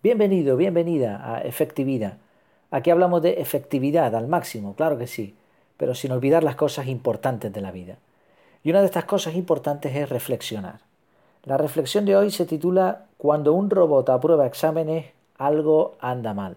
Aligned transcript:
Bienvenido, 0.00 0.56
bienvenida 0.56 1.34
a 1.34 1.40
Efectividad. 1.40 2.18
Aquí 2.70 2.88
hablamos 2.88 3.20
de 3.20 3.40
efectividad 3.40 4.14
al 4.14 4.28
máximo, 4.28 4.76
claro 4.76 4.96
que 4.96 5.08
sí, 5.08 5.34
pero 5.76 5.96
sin 5.96 6.12
olvidar 6.12 6.44
las 6.44 6.54
cosas 6.54 6.86
importantes 6.86 7.52
de 7.52 7.60
la 7.60 7.72
vida. 7.72 7.96
Y 8.62 8.70
una 8.70 8.78
de 8.78 8.86
estas 8.86 9.06
cosas 9.06 9.34
importantes 9.34 9.96
es 9.96 10.08
reflexionar. 10.08 10.78
La 11.42 11.56
reflexión 11.56 12.04
de 12.04 12.14
hoy 12.14 12.30
se 12.30 12.46
titula 12.46 13.06
Cuando 13.16 13.52
un 13.54 13.70
robot 13.70 14.08
aprueba 14.10 14.46
exámenes, 14.46 15.06
algo 15.36 15.96
anda 15.98 16.32
mal. 16.32 16.56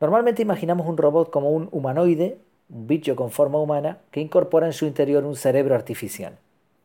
Normalmente 0.00 0.42
imaginamos 0.42 0.86
un 0.86 0.98
robot 0.98 1.30
como 1.30 1.50
un 1.50 1.68
humanoide, 1.72 2.38
un 2.70 2.86
bicho 2.86 3.16
con 3.16 3.32
forma 3.32 3.58
humana, 3.58 3.98
que 4.12 4.20
incorpora 4.20 4.66
en 4.66 4.72
su 4.72 4.86
interior 4.86 5.24
un 5.24 5.34
cerebro 5.34 5.74
artificial. 5.74 6.38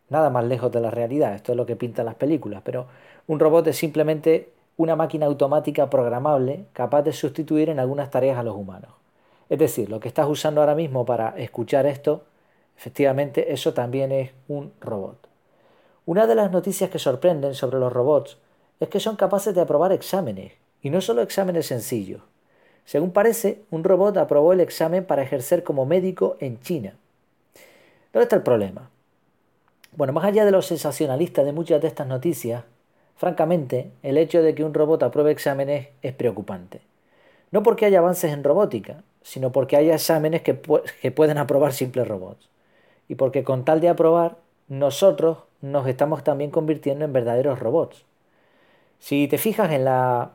Nada 0.09 0.31
más 0.31 0.43
lejos 0.43 0.71
de 0.71 0.81
la 0.81 0.89
realidad, 0.89 1.35
esto 1.35 1.51
es 1.51 1.55
lo 1.55 1.67
que 1.67 1.75
pintan 1.75 2.07
las 2.07 2.15
películas, 2.15 2.63
pero 2.65 2.87
un 3.27 3.39
robot 3.39 3.67
es 3.67 3.77
simplemente 3.77 4.49
una 4.81 4.95
máquina 4.95 5.27
automática 5.27 5.89
programable 5.89 6.65
capaz 6.73 7.03
de 7.03 7.13
sustituir 7.13 7.69
en 7.69 7.79
algunas 7.79 8.09
tareas 8.09 8.37
a 8.37 8.43
los 8.43 8.55
humanos. 8.55 8.91
Es 9.49 9.59
decir, 9.59 9.89
lo 9.89 9.99
que 9.99 10.07
estás 10.07 10.27
usando 10.27 10.61
ahora 10.61 10.75
mismo 10.75 11.05
para 11.05 11.37
escuchar 11.37 11.85
esto, 11.85 12.23
efectivamente 12.77 13.53
eso 13.53 13.73
también 13.73 14.11
es 14.11 14.31
un 14.47 14.73
robot. 14.81 15.27
Una 16.05 16.25
de 16.25 16.35
las 16.35 16.51
noticias 16.51 16.89
que 16.89 16.99
sorprenden 16.99 17.53
sobre 17.53 17.79
los 17.79 17.93
robots 17.93 18.37
es 18.79 18.89
que 18.89 18.99
son 18.99 19.17
capaces 19.17 19.53
de 19.53 19.61
aprobar 19.61 19.91
exámenes, 19.91 20.53
y 20.81 20.89
no 20.89 20.99
solo 20.99 21.21
exámenes 21.21 21.67
sencillos. 21.67 22.23
Según 22.85 23.11
parece, 23.11 23.61
un 23.69 23.83
robot 23.83 24.17
aprobó 24.17 24.53
el 24.53 24.61
examen 24.61 25.05
para 25.05 25.21
ejercer 25.21 25.63
como 25.63 25.85
médico 25.85 26.37
en 26.39 26.59
China. 26.59 26.95
¿Dónde 28.11 28.23
está 28.23 28.35
el 28.35 28.41
problema? 28.41 28.89
Bueno, 29.95 30.11
más 30.13 30.25
allá 30.25 30.43
de 30.43 30.51
los 30.51 30.65
sensacionalistas 30.65 31.45
de 31.45 31.51
muchas 31.51 31.81
de 31.81 31.87
estas 31.87 32.07
noticias, 32.07 32.63
Francamente, 33.17 33.91
el 34.03 34.17
hecho 34.17 34.41
de 34.41 34.55
que 34.55 34.63
un 34.63 34.73
robot 34.73 35.03
apruebe 35.03 35.31
exámenes 35.31 35.89
es 36.01 36.13
preocupante. 36.13 36.81
No 37.51 37.63
porque 37.63 37.85
haya 37.85 37.99
avances 37.99 38.31
en 38.31 38.43
robótica, 38.43 39.03
sino 39.21 39.51
porque 39.51 39.77
haya 39.77 39.95
exámenes 39.95 40.41
que, 40.41 40.53
pueden 40.53 41.37
aprobar 41.37 41.73
simples 41.73 42.07
robots. 42.07 42.49
Y 43.07 43.15
porque 43.15 43.43
con 43.43 43.65
tal 43.65 43.81
de 43.81 43.89
aprobar, 43.89 44.37
nosotros 44.67 45.39
nos 45.61 45.87
estamos 45.87 46.23
también 46.23 46.49
convirtiendo 46.49 47.05
en 47.05 47.13
verdaderos 47.13 47.59
robots. 47.59 48.05
Si 48.99 49.27
te 49.27 49.37
fijas 49.37 49.71
en 49.71 49.85
la, 49.85 50.31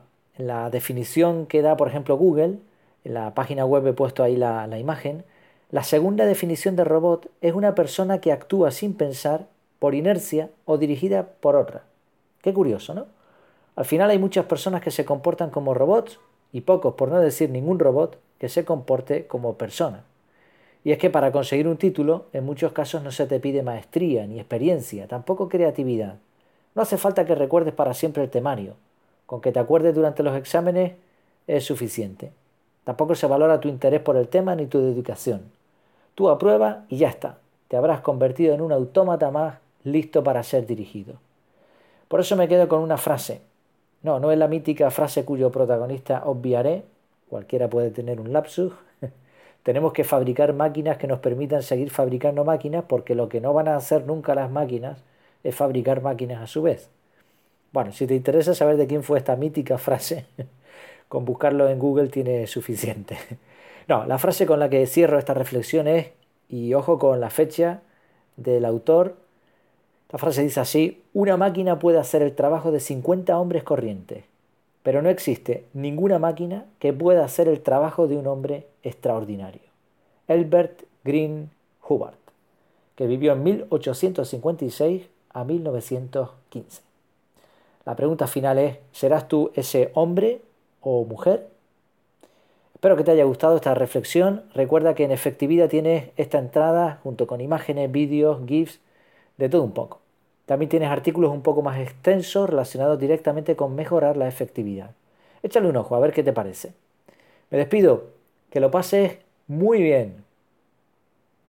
definición 0.71 1.47
que 1.47 1.61
da, 1.61 1.75
por 1.77 1.87
ejemplo, 1.87 2.17
Google, 2.17 2.59
en 3.03 3.13
la 3.13 3.33
página 3.33 3.65
web 3.65 3.87
he 3.87 3.93
puesto 3.93 4.23
ahí 4.23 4.35
la 4.35 4.77
imagen, 4.77 5.23
la 5.69 5.83
segunda 5.83 6.25
definición 6.25 6.77
de 6.77 6.85
robot 6.85 7.29
es 7.41 7.53
una 7.53 7.75
persona 7.75 8.21
que 8.21 8.31
actúa 8.31 8.71
sin 8.71 8.93
pensar, 8.93 9.47
por 9.79 9.95
inercia 9.95 10.49
o 10.63 10.77
dirigida 10.77 11.27
por 11.41 11.57
otra. 11.57 11.83
Qué 12.41 12.53
curioso, 12.53 12.93
¿no? 12.93 13.05
Al 13.75 13.85
final 13.85 14.09
hay 14.09 14.17
muchas 14.17 14.45
personas 14.45 14.81
que 14.81 14.91
se 14.91 15.05
comportan 15.05 15.49
como 15.49 15.73
robots 15.73 16.19
y 16.51 16.61
pocos, 16.61 16.95
por 16.95 17.09
no 17.09 17.19
decir 17.19 17.49
ningún 17.49 17.79
robot, 17.79 18.17
que 18.39 18.49
se 18.49 18.65
comporte 18.65 19.27
como 19.27 19.55
persona. 19.55 20.03
Y 20.83 20.91
es 20.91 20.97
que 20.97 21.09
para 21.09 21.31
conseguir 21.31 21.67
un 21.67 21.77
título, 21.77 22.25
en 22.33 22.45
muchos 22.45 22.71
casos 22.71 23.03
no 23.03 23.11
se 23.11 23.27
te 23.27 23.39
pide 23.39 23.61
maestría 23.61 24.25
ni 24.25 24.39
experiencia, 24.39 25.07
tampoco 25.07 25.49
creatividad. 25.49 26.15
No 26.75 26.81
hace 26.81 26.97
falta 26.97 27.25
que 27.25 27.35
recuerdes 27.35 27.73
para 27.73 27.93
siempre 27.93 28.23
el 28.23 28.29
temario. 28.29 28.75
Con 29.25 29.41
que 29.41 29.51
te 29.51 29.59
acuerdes 29.59 29.93
durante 29.93 30.23
los 30.23 30.37
exámenes 30.37 30.93
es 31.45 31.65
suficiente. 31.65 32.31
Tampoco 32.83 33.15
se 33.15 33.27
valora 33.27 33.59
tu 33.59 33.67
interés 33.67 33.99
por 33.99 34.15
el 34.15 34.29
tema 34.29 34.55
ni 34.55 34.67
tu 34.67 34.79
dedicación. 34.79 35.41
Tú 36.15 36.29
apruebas 36.29 36.77
y 36.87 36.97
ya 36.97 37.09
está. 37.09 37.37
Te 37.67 37.75
habrás 37.75 38.01
convertido 38.01 38.55
en 38.55 38.61
un 38.61 38.71
autómata 38.71 39.29
más 39.29 39.55
listo 39.83 40.23
para 40.23 40.41
ser 40.43 40.65
dirigido. 40.65 41.15
Por 42.07 42.19
eso 42.19 42.35
me 42.35 42.47
quedo 42.47 42.67
con 42.67 42.81
una 42.81 42.97
frase. 42.97 43.41
No, 44.03 44.19
no 44.19 44.31
es 44.31 44.37
la 44.37 44.47
mítica 44.47 44.91
frase 44.91 45.25
cuyo 45.25 45.51
protagonista 45.51 46.23
obviaré. 46.25 46.83
Cualquiera 47.29 47.69
puede 47.69 47.91
tener 47.91 48.19
un 48.19 48.31
lapsus. 48.31 48.73
Tenemos 49.63 49.91
que 49.93 50.03
fabricar 50.03 50.53
máquinas 50.53 50.97
que 50.97 51.07
nos 51.07 51.19
permitan 51.19 51.61
seguir 51.63 51.89
fabricando 51.89 52.45
máquinas 52.45 52.85
porque 52.87 53.15
lo 53.15 53.27
que 53.27 53.41
no 53.41 53.53
van 53.53 53.67
a 53.67 53.75
hacer 53.75 54.05
nunca 54.05 54.35
las 54.35 54.49
máquinas 54.49 55.03
es 55.43 55.55
fabricar 55.55 56.01
máquinas 56.01 56.41
a 56.41 56.47
su 56.47 56.61
vez. 56.61 56.89
Bueno, 57.71 57.91
si 57.91 58.07
te 58.07 58.15
interesa 58.15 58.55
saber 58.55 58.77
de 58.77 58.87
quién 58.87 59.03
fue 59.03 59.17
esta 59.17 59.35
mítica 59.35 59.77
frase, 59.77 60.25
con 61.09 61.25
buscarlo 61.25 61.69
en 61.69 61.79
Google 61.79 62.09
tiene 62.09 62.47
suficiente. 62.47 63.17
No, 63.87 64.05
la 64.05 64.17
frase 64.17 64.45
con 64.45 64.59
la 64.59 64.69
que 64.69 64.85
cierro 64.85 65.17
esta 65.17 65.33
reflexión 65.33 65.87
es, 65.87 66.07
y 66.49 66.73
ojo 66.73 66.99
con 66.99 67.21
la 67.21 67.29
fecha 67.29 67.79
del 68.35 68.65
autor, 68.65 69.15
la 70.09 70.19
frase 70.19 70.41
dice 70.41 70.61
así, 70.61 71.03
una 71.13 71.35
máquina 71.35 71.79
puede 71.79 71.97
hacer 71.97 72.21
el 72.21 72.33
trabajo 72.33 72.71
de 72.71 72.79
50 72.79 73.37
hombres 73.37 73.63
corrientes, 73.63 74.23
pero 74.81 75.01
no 75.01 75.09
existe 75.09 75.65
ninguna 75.73 76.17
máquina 76.17 76.65
que 76.79 76.93
pueda 76.93 77.25
hacer 77.25 77.49
el 77.49 77.61
trabajo 77.61 78.07
de 78.07 78.15
un 78.15 78.27
hombre 78.27 78.67
extraordinario. 78.83 79.61
Albert 80.29 80.83
Green 81.03 81.49
Hubbard, 81.87 82.15
que 82.95 83.05
vivió 83.05 83.33
en 83.33 83.43
1856 83.43 85.07
a 85.33 85.43
1915. 85.43 86.81
La 87.85 87.95
pregunta 87.95 88.27
final 88.27 88.57
es, 88.59 88.77
¿serás 88.93 89.27
tú 89.27 89.51
ese 89.55 89.91
hombre 89.93 90.41
o 90.81 91.03
mujer? 91.03 91.49
Espero 92.73 92.95
que 92.95 93.03
te 93.03 93.11
haya 93.11 93.23
gustado 93.25 93.55
esta 93.57 93.73
reflexión. 93.73 94.43
Recuerda 94.53 94.93
que 94.93 95.03
en 95.03 95.11
efectividad 95.11 95.67
tienes 95.67 96.11
esta 96.15 96.37
entrada 96.37 96.99
junto 97.03 97.27
con 97.27 97.41
imágenes, 97.41 97.91
vídeos, 97.91 98.39
GIFs 98.45 98.79
de 99.37 99.49
todo 99.49 99.63
un 99.63 99.73
poco. 99.73 100.01
También 100.45 100.69
tienes 100.69 100.89
artículos 100.89 101.31
un 101.31 101.41
poco 101.41 101.61
más 101.61 101.79
extensos 101.79 102.49
relacionados 102.49 102.99
directamente 102.99 103.55
con 103.55 103.75
mejorar 103.75 104.17
la 104.17 104.27
efectividad. 104.27 104.91
Échale 105.43 105.69
un 105.69 105.77
ojo 105.77 105.95
a 105.95 105.99
ver 105.99 106.13
qué 106.13 106.23
te 106.23 106.33
parece. 106.33 106.73
Me 107.51 107.57
despido, 107.57 108.05
que 108.49 108.59
lo 108.59 108.71
pases 108.71 109.19
muy 109.47 109.81
bien. 109.81 110.23